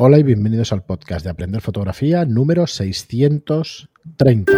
[0.00, 4.52] Hola y bienvenidos al podcast de Aprender Fotografía número 630.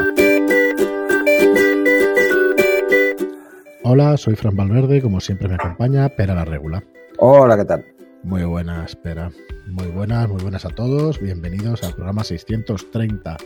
[3.85, 6.85] Hola, soy Fran Valverde, como siempre me acompaña Pera la Regula.
[7.17, 7.87] Hola, ¿qué tal?
[8.23, 9.31] Muy buenas, Pera.
[9.67, 11.19] Muy buenas, muy buenas a todos.
[11.19, 13.39] Bienvenidos al programa 630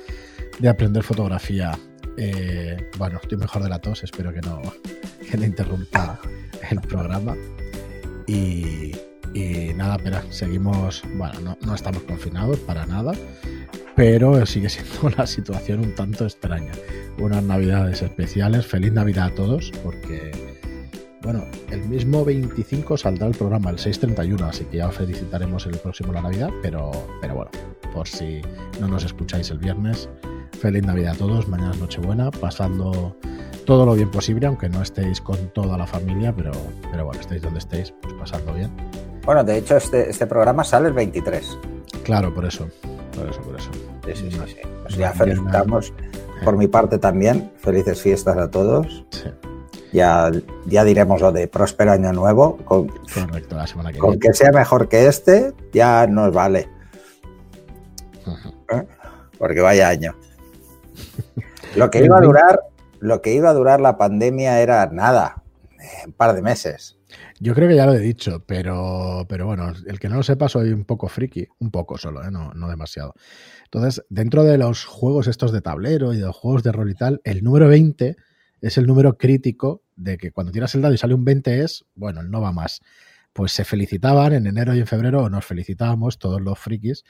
[0.58, 1.78] de Aprender Fotografía.
[2.16, 4.60] Eh, bueno, estoy mejor de la tos, espero que no,
[5.30, 6.18] que no interrumpa
[6.68, 7.36] el programa.
[8.26, 8.93] Y, y
[10.02, 13.12] pero seguimos, bueno, no, no, estamos confinados para nada,
[13.96, 16.72] pero sigue siendo una situación un tanto extraña.
[17.18, 20.32] Unas navidades especiales, feliz Navidad a todos, porque,
[21.22, 25.78] bueno, el mismo 25 saldrá el programa, el 631, así que ya os felicitaremos el
[25.78, 27.50] próximo la Navidad, pero, pero bueno,
[27.92, 28.40] por si
[28.80, 30.08] no nos escucháis el viernes,
[30.60, 33.16] feliz Navidad a todos, mañana es Nochebuena, pasando
[33.64, 36.52] todo lo bien posible, aunque no estéis con toda la familia, pero,
[36.90, 38.70] pero bueno, estéis donde estéis, pues pasando bien.
[39.24, 41.58] Bueno, de hecho, este, este programa sale el 23.
[42.02, 42.68] Claro, por eso.
[43.16, 43.70] Por eso, por eso.
[44.06, 44.38] Sí, sí, sí.
[44.46, 44.56] sí.
[44.82, 45.92] Pues ya felicitamos
[46.44, 47.50] por mi parte también.
[47.58, 49.06] Felices fiestas a todos.
[49.10, 49.30] Sí.
[49.92, 50.30] Ya,
[50.66, 52.58] ya diremos lo de próspero año nuevo.
[52.64, 54.26] Con, Correcto, la semana que con viene.
[54.26, 56.68] que sea mejor que este, ya nos vale.
[58.72, 58.82] ¿Eh?
[59.38, 60.14] Porque vaya año.
[61.76, 62.60] Lo que iba a durar,
[63.00, 65.42] lo que iba a durar la pandemia era nada,
[66.06, 66.98] un par de meses.
[67.38, 70.48] Yo creo que ya lo he dicho, pero, pero bueno, el que no lo sepa
[70.48, 72.30] soy un poco friki, un poco solo, ¿eh?
[72.30, 73.14] no, no demasiado.
[73.64, 76.94] Entonces, dentro de los juegos estos de tablero y de los juegos de rol y
[76.94, 78.16] tal, el número 20
[78.60, 81.84] es el número crítico de que cuando tiras el dado y sale un 20 es,
[81.94, 82.80] bueno, no va más.
[83.32, 87.04] Pues se felicitaban en enero y en febrero, o nos felicitábamos todos los frikis,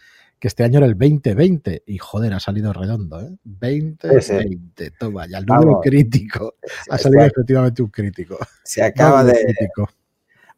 [0.44, 3.30] que este año era el 2020 y joder, ha salido redondo, ¿eh?
[3.44, 4.34] 2020, sí,
[4.76, 4.90] sí.
[4.98, 5.82] toma, ya el número Vamos.
[5.82, 6.56] crítico.
[6.90, 8.36] Ha salido efectivamente un crítico.
[8.62, 9.42] Se acaba de...
[9.42, 9.88] Crítico.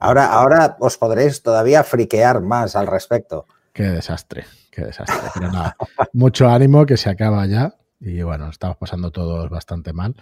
[0.01, 3.47] Ahora, ahora os podréis todavía friquear más al respecto.
[3.73, 5.31] Qué desastre, qué desastre.
[5.34, 5.77] Pero nada,
[6.15, 7.77] mucho ánimo que se acaba ya.
[8.00, 10.17] Y bueno, estamos pasando todos bastante mal.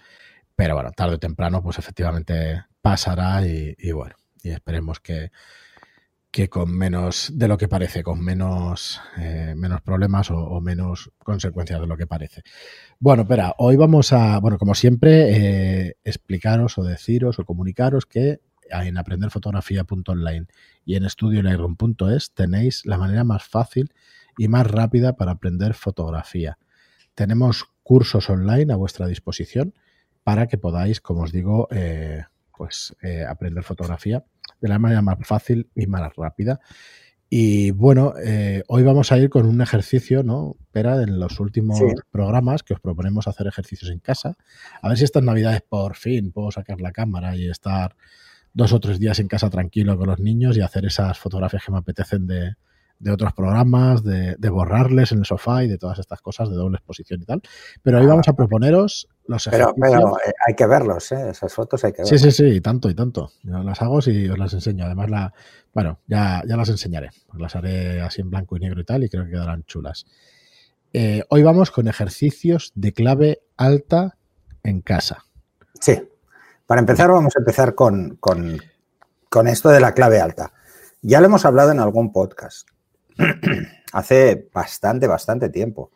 [0.54, 5.30] Pero bueno, tarde o temprano, pues efectivamente pasará y, y bueno, y esperemos que,
[6.34, 11.80] que, con menos de lo que parece, con menos, eh, menos problemas o, menos consecuencias
[11.80, 12.42] de lo que parece.
[12.98, 18.40] Bueno, espera, hoy vamos a, bueno, como siempre, eh, explicaros o deciros o comunicaros que
[18.68, 20.48] en aprenderfotografía.online
[20.84, 23.92] y en estudiolightroom.es tenéis la manera más fácil
[24.36, 26.58] y más rápida para aprender fotografía.
[27.14, 29.72] Tenemos cursos online a vuestra disposición
[30.24, 32.24] para que podáis, como os digo, eh,
[32.56, 32.96] pues
[33.28, 34.24] aprender fotografía
[34.64, 36.58] de la manera más fácil y más rápida.
[37.28, 40.56] Y bueno, eh, hoy vamos a ir con un ejercicio, ¿no?
[40.72, 41.84] Pero en los últimos sí.
[42.10, 44.38] programas que os proponemos hacer ejercicios en casa.
[44.80, 47.94] A ver si estas navidades por fin puedo sacar la cámara y estar
[48.54, 51.72] dos o tres días en casa tranquilo con los niños y hacer esas fotografías que
[51.72, 52.54] me apetecen de,
[52.98, 56.56] de otros programas, de, de, borrarles en el sofá y de todas estas cosas de
[56.56, 57.42] doble exposición y tal.
[57.82, 61.30] Pero hoy vamos a proponeros los pero, pero eh, hay que verlos, ¿eh?
[61.30, 62.20] esas fotos hay que verlos.
[62.20, 63.30] Sí, sí, sí, y tanto y tanto.
[63.42, 64.84] Yo las hago y os las enseño.
[64.84, 65.32] Además, la,
[65.72, 67.10] bueno, ya, ya las enseñaré.
[67.38, 70.06] Las haré así en blanco y negro y tal y creo que quedarán chulas.
[70.92, 74.16] Eh, hoy vamos con ejercicios de clave alta
[74.62, 75.24] en casa.
[75.80, 76.00] Sí.
[76.66, 78.58] Para empezar, vamos a empezar con, con,
[79.28, 80.52] con, esto de la clave alta.
[81.02, 82.68] Ya lo hemos hablado en algún podcast.
[83.92, 85.90] Hace bastante, bastante tiempo.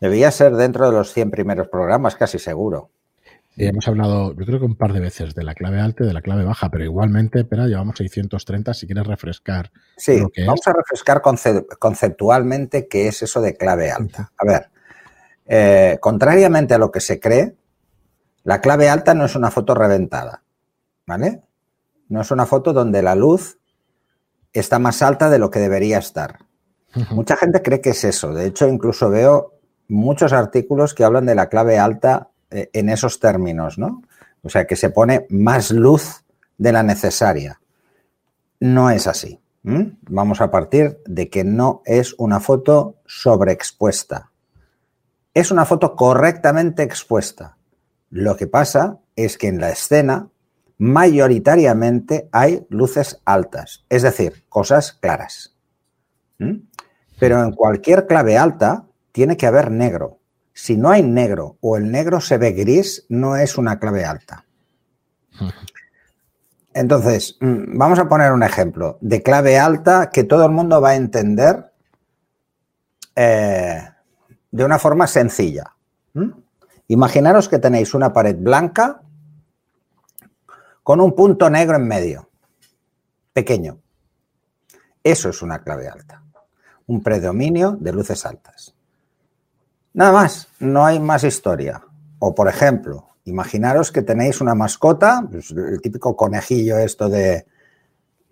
[0.00, 2.90] Debía ser dentro de los 100 primeros programas, casi seguro.
[3.56, 6.06] Sí, hemos hablado, yo creo que un par de veces de la clave alta y
[6.06, 9.72] de la clave baja, pero igualmente, espera, llevamos 630 si quieres refrescar.
[9.96, 10.68] Sí, lo que vamos es.
[10.68, 11.22] a refrescar
[11.78, 14.30] conceptualmente qué es eso de clave alta.
[14.36, 14.68] A ver,
[15.46, 17.56] eh, contrariamente a lo que se cree,
[18.44, 20.42] la clave alta no es una foto reventada,
[21.06, 21.40] ¿vale?
[22.10, 23.58] No es una foto donde la luz
[24.58, 26.38] está más alta de lo que debería estar.
[26.94, 27.10] Uh -huh.
[27.10, 28.32] Mucha gente cree que es eso.
[28.32, 29.54] De hecho, incluso veo
[29.88, 34.02] muchos artículos que hablan de la clave alta eh, en esos términos, ¿no?
[34.42, 36.24] O sea, que se pone más luz
[36.58, 37.60] de la necesaria.
[38.60, 39.40] No es así.
[39.62, 39.98] ¿Mm?
[40.08, 44.30] Vamos a partir de que no es una foto sobreexpuesta.
[45.34, 47.56] Es una foto correctamente expuesta.
[48.10, 50.28] Lo que pasa es que en la escena
[50.78, 55.56] mayoritariamente hay luces altas, es decir, cosas claras.
[56.38, 56.56] ¿Mm?
[57.18, 60.18] Pero en cualquier clave alta tiene que haber negro.
[60.52, 64.44] Si no hay negro o el negro se ve gris, no es una clave alta.
[66.74, 70.90] Entonces, mm, vamos a poner un ejemplo de clave alta que todo el mundo va
[70.90, 71.72] a entender
[73.14, 73.82] eh,
[74.50, 75.74] de una forma sencilla.
[76.12, 76.32] ¿Mm?
[76.88, 79.00] Imaginaros que tenéis una pared blanca
[80.86, 82.30] con un punto negro en medio,
[83.32, 83.80] pequeño.
[85.02, 86.22] Eso es una clave alta.
[86.86, 88.72] un predominio de luces altas.
[89.94, 91.82] Nada más, no hay más historia.
[92.20, 97.44] O por ejemplo, imaginaros que tenéis una mascota, pues, el típico conejillo esto de,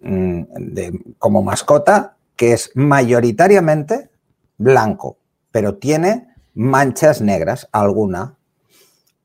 [0.02, 4.10] mm, de, como mascota, que es mayoritariamente
[4.58, 5.18] blanco,
[5.50, 8.36] pero tiene manchas negras, alguna.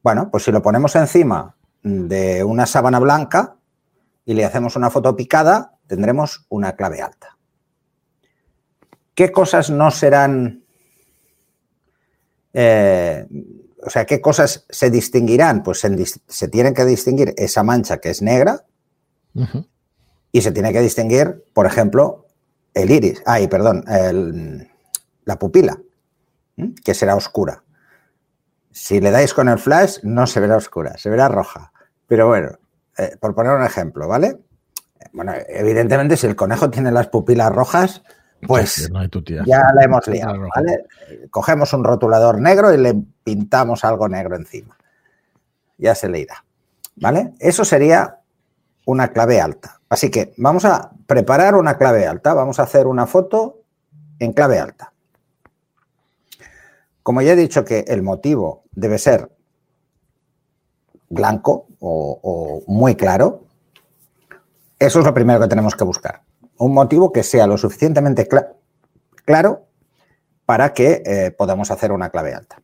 [0.01, 3.55] Bueno, pues si lo ponemos encima de una sábana blanca
[4.25, 7.37] y le hacemos una foto picada, tendremos una clave alta.
[9.15, 10.63] ¿Qué cosas no serán,
[12.53, 13.25] eh,
[13.83, 15.63] o sea, qué cosas se distinguirán?
[15.63, 18.65] Pues se, se, tienen que distinguir esa mancha que es negra
[19.33, 19.67] uh -huh.
[20.31, 22.27] y se tiene que distinguir, por ejemplo,
[22.73, 24.69] el iris, ay, perdón, el,
[25.25, 25.79] la pupila,
[26.83, 27.63] que será oscura.
[28.71, 31.71] Si le dais con el flash, no se verá oscura, se verá roja.
[32.07, 32.51] Pero bueno,
[32.97, 34.37] eh, por poner un ejemplo, ¿vale?
[35.13, 38.03] Bueno, evidentemente, si el conejo tiene las pupilas rojas,
[38.47, 39.01] pues no
[39.45, 40.85] ya la hemos liado, ¿vale?
[41.29, 44.77] Cogemos un rotulador negro y le pintamos algo negro encima.
[45.77, 46.45] Ya se le irá,
[46.95, 47.33] ¿vale?
[47.39, 48.19] Eso sería
[48.85, 49.79] una clave alta.
[49.89, 52.33] Así que vamos a preparar una clave alta.
[52.33, 53.63] Vamos a hacer una foto
[54.19, 54.93] en clave alta.
[57.09, 59.31] Como ya he dicho que el motivo debe ser
[61.09, 63.47] blanco o, muy claro,
[64.77, 66.21] eso es lo primero que tenemos que buscar.
[66.59, 68.45] Un motivo que sea lo suficientemente cl
[69.25, 69.65] claro
[70.45, 72.61] para que eh, podamos hacer una clave alta.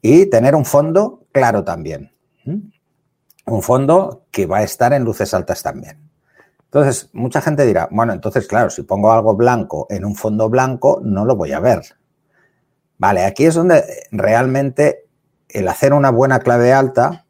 [0.00, 2.12] Y tener un fondo claro también.
[2.44, 6.10] Un fondo que va a estar en luces altas también.
[6.64, 11.00] Entonces, mucha gente dirá, bueno, entonces, claro, si pongo algo blanco en un fondo blanco,
[11.04, 12.01] no lo voy a ver.
[13.02, 13.82] Vale, aquí es donde
[14.12, 15.08] realmente
[15.48, 17.26] el hacer una buena clave alta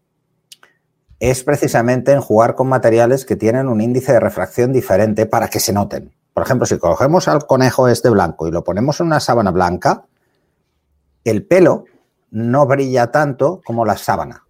[1.18, 5.60] es precisamente en jugar con materiales que tienen un índice de refracción diferente para que
[5.60, 6.14] se noten.
[6.34, 10.04] Por ejemplo, si cogemos al conejo este blanco y lo ponemos en una sábana blanca,
[11.24, 11.86] el pelo
[12.30, 14.44] no brilla tanto como la sábana.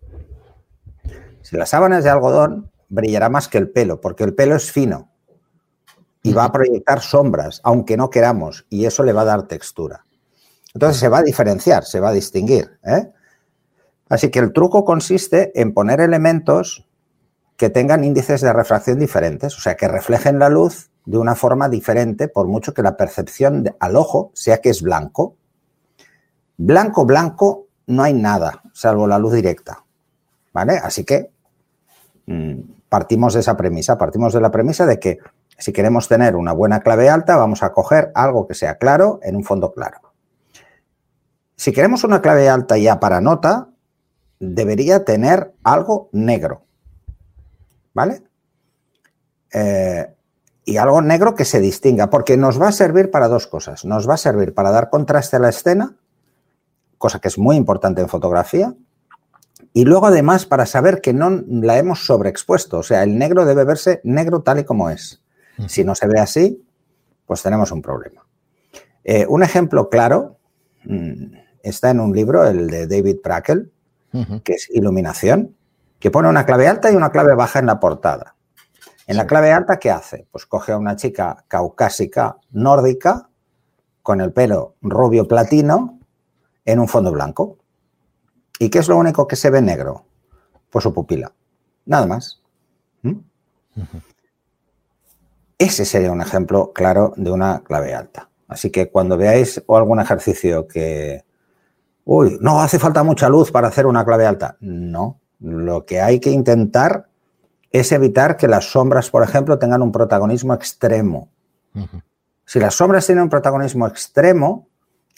[1.43, 4.73] Si la sábana es de algodón, brillará más que el pelo, porque el pelo es
[4.73, 5.13] fino
[6.25, 10.05] y va a proyectar sombras, aunque no queramos, y eso le va a dar textura.
[10.75, 12.79] Entonces se va a diferenciar, se va a distinguir.
[12.85, 13.11] ¿eh?
[14.09, 16.87] Así que el truco consiste en poner elementos
[17.57, 21.69] que tengan índices de refracción diferentes, o sea, que reflejen la luz de una forma
[21.69, 25.37] diferente, por mucho que la percepción al ojo sea que es blanco.
[26.57, 29.85] Blanco, blanco, no hay nada, salvo la luz directa.
[30.53, 30.75] ¿Vale?
[30.83, 31.31] Así que
[32.27, 35.19] mmm, partimos de esa premisa, partimos de la premisa de que
[35.59, 39.37] si queremos tener una buena clave alta, vamos a coger algo que sea claro en
[39.37, 40.12] un fondo claro.
[41.57, 43.69] Si queremos una clave alta ya para nota,
[44.39, 46.65] debería tener algo negro.
[47.95, 48.23] ¿Vale?
[49.53, 50.07] Eh,
[50.65, 53.85] y algo negro que se distinga, porque nos va a servir para dos cosas.
[53.85, 55.97] Nos va a servir para dar contraste a la escena,
[56.99, 58.75] cosa que es muy importante en fotografía,
[59.73, 62.79] y luego además para saber que no la hemos sobreexpuesto.
[62.79, 65.23] O sea, el negro debe verse negro tal y como es.
[65.67, 66.65] Si no se ve así,
[67.27, 68.27] pues tenemos un problema.
[69.05, 70.39] Eh, un ejemplo claro
[71.63, 73.73] está en un libro, el de David Prakel,
[74.13, 74.43] uh -huh.
[74.43, 75.57] que es Iluminación,
[75.99, 78.35] que pone una clave alta y una clave baja en la portada.
[79.07, 79.19] En sí.
[79.19, 80.27] la clave alta, ¿qué hace?
[80.31, 83.29] Pues coge a una chica caucásica nórdica
[84.03, 85.99] con el pelo rubio platino
[86.65, 87.59] en un fondo blanco.
[88.59, 90.07] ¿Y qué es lo único que se ve negro?
[90.71, 91.33] Pues su pupila.
[91.87, 92.43] Nada más.
[93.03, 93.11] ¿Mm?
[93.11, 93.21] Uh
[93.77, 94.03] -huh.
[95.59, 98.29] Ese sería un ejemplo claro de una clave alta.
[98.53, 101.25] Así que cuando veáis o algún ejercicio que,
[102.05, 104.57] uy, no hace falta mucha luz para hacer una clave alta.
[104.61, 107.09] No, lo que hay que intentar
[107.71, 111.29] es evitar que las sombras, por ejemplo, tengan un protagonismo extremo.
[111.75, 112.03] Uh -huh.
[112.45, 114.69] Si las sombras tienen un protagonismo extremo,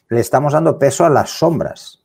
[0.09, 2.01] le estamos dando peso a las sombras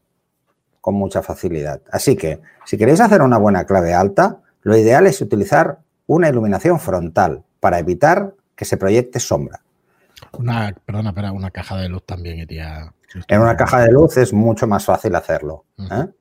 [0.82, 1.82] con mucha facilidad.
[1.92, 6.80] Así que, si queréis hacer una buena clave alta, lo ideal es utilizar una iluminación
[6.80, 9.62] frontal para evitar que se proyecte sombra.
[10.38, 12.94] Una, perdona, pero una caja de luz también iría.
[13.28, 15.66] En una caja de luz es mucho más fácil hacerlo.
[15.78, 16.06] Uh -huh.
[16.06, 16.14] ¿eh?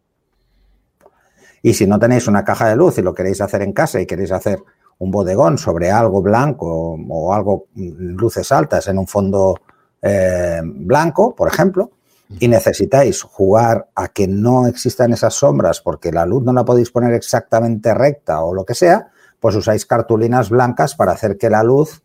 [1.62, 4.06] Y si no tenéis una caja de luz y lo queréis hacer en casa y
[4.06, 4.58] queréis hacer
[4.98, 9.54] un bodegón sobre algo blanco o algo, luces altas en un fondo
[10.02, 11.92] eh, blanco, por ejemplo,
[12.38, 16.90] y necesitáis jugar a que no existan esas sombras porque la luz no la podéis
[16.90, 19.08] poner exactamente recta o lo que sea,
[19.40, 22.02] pues usáis cartulinas blancas para hacer que la luz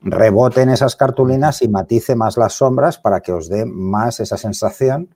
[0.00, 4.36] rebote en esas cartulinas y matice más las sombras para que os dé más esa
[4.36, 5.14] sensación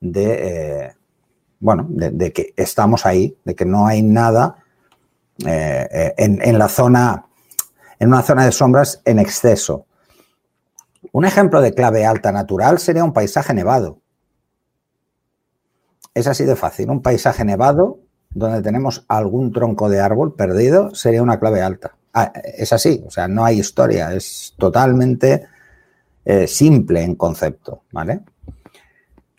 [0.00, 0.94] de, eh,
[1.60, 4.56] bueno, de, que estamos ahí, de que no hay nada
[5.46, 7.26] eh, en, en, la zona,
[7.98, 9.86] en una zona de sombras en exceso.
[11.12, 14.00] Un ejemplo de clave alta natural sería un paisaje nevado.
[16.14, 16.90] Es así de fácil.
[16.90, 18.00] Un paisaje nevado
[18.30, 21.96] donde tenemos algún tronco de árbol perdido sería una clave alta.
[22.18, 25.48] Ah, es así, o sea, no hay historia, es totalmente
[26.24, 28.22] eh, simple en concepto, ¿vale?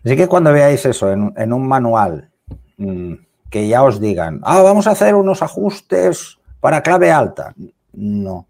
[0.06, 2.30] Así que cuando veáis eso en, un manual,
[2.78, 3.14] mm,
[3.50, 7.56] que ya os digan, ah, vamos a hacer unos ajustes para clave alta.
[7.94, 8.46] No.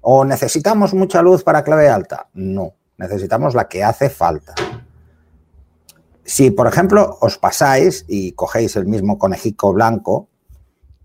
[0.00, 2.28] ¿O necesitamos mucha luz para clave alta?
[2.34, 2.74] No.
[2.98, 4.54] Necesitamos la que hace falta.
[6.22, 10.28] Si, por ejemplo, os pasáis y cogéis el mismo conejico blanco,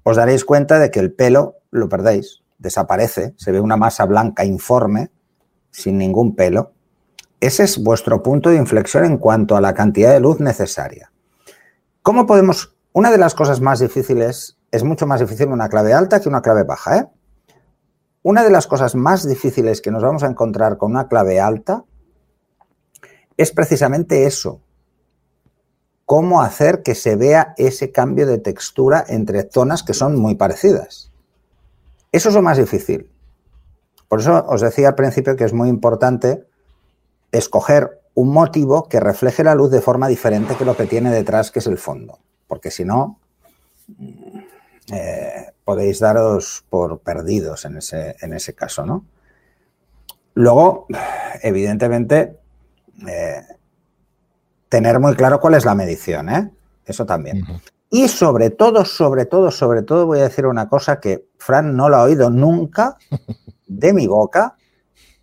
[0.09, 4.43] os daréis cuenta de que el pelo lo perdéis, desaparece, se ve una masa blanca
[4.43, 5.11] informe,
[5.71, 6.73] sin ningún pelo.
[7.39, 11.11] Ese es vuestro punto de inflexión en cuanto a la cantidad de luz necesaria.
[12.01, 12.75] ¿Cómo podemos?
[12.91, 16.41] Una de las cosas más difíciles es mucho más difícil una clave alta que una
[16.41, 16.97] clave baja.
[16.97, 17.07] ¿eh?
[18.23, 21.85] Una de las cosas más difíciles que nos vamos a encontrar con una clave alta
[23.37, 24.61] es precisamente eso.
[26.09, 31.11] Cómo hacer que se vea ese cambio de textura entre zonas que son muy parecidas.
[32.11, 33.11] Eso es lo más difícil.
[34.07, 36.47] Por eso os decía al principio que es muy importante
[37.31, 41.51] escoger un motivo que refleje la luz de forma diferente que lo que tiene detrás,
[41.51, 42.17] que es el fondo.
[42.47, 43.19] Porque si no,
[44.91, 49.05] eh, podéis daros por perdidos en ese, en ese caso, ¿no?
[50.33, 50.87] Luego,
[51.43, 52.35] evidentemente,
[53.07, 53.43] eh,
[54.69, 56.51] tener muy claro cuál es la medición, ¿eh?
[56.85, 57.43] Eso también.
[57.89, 61.89] Y sobre todo, sobre todo, sobre todo, voy a decir una cosa que Fran no
[61.89, 62.97] lo ha oído nunca
[63.67, 64.55] de mi boca,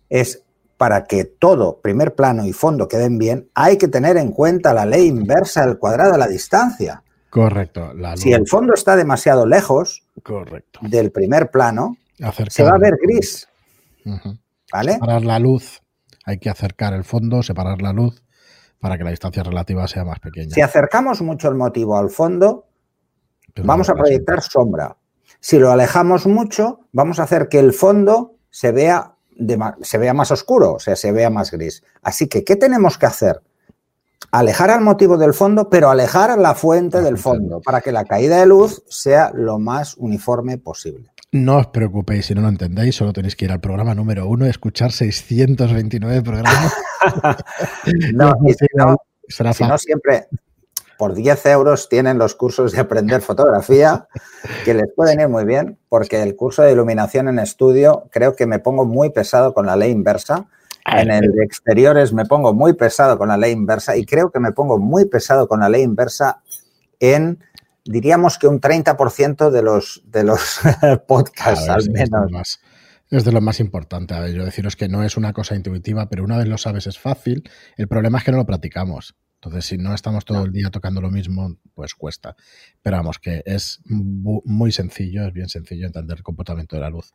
[0.09, 0.43] es
[0.75, 4.85] para que todo, primer plano y fondo queden bien, hay que tener en cuenta la
[4.85, 7.03] ley inversa del cuadrado de la distancia.
[7.29, 7.91] Correcto.
[8.15, 10.79] si el fondo está demasiado lejos Correcto.
[10.83, 11.97] del primer plano,
[12.49, 13.47] se va a ver gris.
[14.71, 14.93] ¿Vale?
[14.93, 15.81] Separar la luz.
[16.25, 18.21] Hay que acercar el fondo, separar la luz
[18.87, 20.55] para que la distancia relativa sea más pequeña.
[20.55, 22.67] Si acercamos mucho el motivo al fondo,
[23.57, 24.95] vamos a proyectar sombra.
[25.41, 29.15] Si lo alejamos mucho, vamos a hacer que el fondo se vea,
[29.81, 31.83] se vea más oscuro, o sea, se vea más gris.
[32.01, 33.41] Así que, ¿qué tenemos que hacer?
[34.31, 38.39] Alejar al motivo del fondo, pero alejar la fuente del fondo, para que la caída
[38.39, 41.11] de luz sea lo más uniforme posible.
[41.31, 44.45] No os preocupéis si no lo entendéis, solo tenéis que ir al programa número uno
[44.45, 46.73] y escuchar 629 programas.
[48.13, 48.65] no, si
[49.63, 50.27] no, siempre,
[50.97, 54.07] por 10 euros tienen los cursos de aprender fotografía,
[54.63, 58.45] que les pueden ir muy bien, porque el curso de iluminación en estudio creo que
[58.45, 60.47] me pongo muy pesado con la ley inversa.
[60.85, 64.39] En el de exteriores me pongo muy pesado con la ley inversa y creo que
[64.39, 66.41] me pongo muy pesado con la ley inversa
[67.01, 67.43] en,
[67.89, 70.59] diríamos que un 30% de los, de los
[71.07, 72.59] podcasts, al menos.
[73.09, 74.13] Es de lo más importante.
[74.13, 76.87] A ver, yo deciros que no es una cosa intuitiva, pero una vez lo sabes
[76.87, 77.49] es fácil.
[77.77, 79.15] El problema es que no lo practicamos.
[79.35, 82.35] Entonces, si no estamos todo el día tocando lo mismo, pues cuesta.
[82.81, 87.13] Pero vamos, que es muy sencillo, es bien sencillo entender el comportamiento de la luz.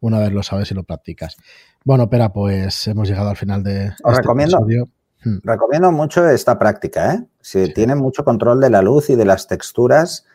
[0.00, 1.36] Una vez lo sabes y lo practicas.
[1.84, 4.88] Bueno, pero pues hemos llegado al final de Os este recomiendo, episodio.
[5.24, 5.38] Hmm.
[5.42, 7.24] Recomiendo mucho esta práctica, ¿eh?
[7.40, 10.26] Si tiene mucho control de la luz y de las texturas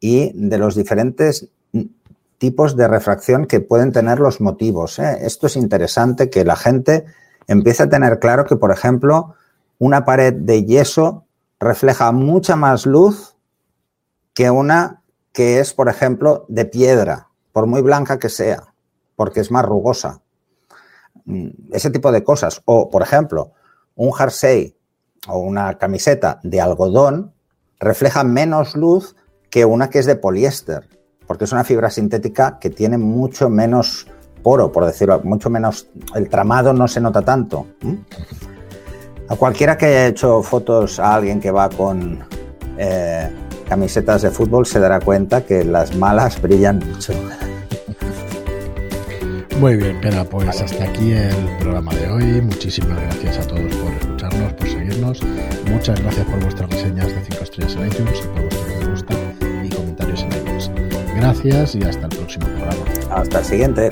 [0.00, 1.48] y de los diferentes
[2.38, 4.98] tipos de refracción que pueden tener los motivos.
[4.98, 5.18] ¿eh?
[5.22, 7.06] Esto es interesante que la gente
[7.46, 9.34] empiece a tener claro que, por ejemplo,
[9.78, 11.24] una pared de yeso
[11.58, 13.36] refleja mucha más luz
[14.34, 15.00] que una
[15.32, 18.74] que es, por ejemplo, de piedra, por muy blanca que sea,
[19.16, 20.20] porque es más rugosa.
[21.24, 22.60] Mm, ese tipo de cosas.
[22.66, 23.52] O, por ejemplo,
[23.96, 24.76] un jersey
[25.28, 27.32] o una camiseta de algodón
[27.78, 29.16] refleja menos luz
[29.50, 30.88] que una que es de poliéster,
[31.26, 34.06] porque es una fibra sintética que tiene mucho menos
[34.42, 37.66] poro, por decirlo, mucho menos, el tramado no se nota tanto.
[39.28, 42.22] A cualquiera que haya hecho fotos a alguien que va con
[42.76, 43.30] eh,
[43.68, 47.14] camisetas de fútbol se dará cuenta que las malas brillan mucho.
[49.60, 52.42] Muy bien, pero pues hasta aquí el programa de hoy.
[52.42, 55.20] Muchísimas gracias a todos por escucharnos, por seguirnos.
[55.70, 59.14] Muchas gracias por vuestras reseñas de 5 estrellas en iTunes y por vuestros me gusta
[59.64, 60.70] y comentarios en iTunes.
[61.16, 62.84] Gracias y hasta el próximo programa.
[63.10, 63.88] Hasta el siguiente.